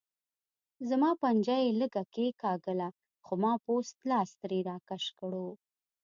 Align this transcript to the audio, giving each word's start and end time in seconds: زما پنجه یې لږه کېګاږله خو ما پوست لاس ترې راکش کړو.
زما 0.89 1.11
پنجه 1.21 1.55
یې 1.63 1.69
لږه 1.79 2.03
کېګاږله 2.13 2.89
خو 3.25 3.33
ما 3.43 3.53
پوست 3.63 3.97
لاس 4.09 4.29
ترې 4.39 4.59
راکش 4.69 5.05
کړو. 5.19 5.47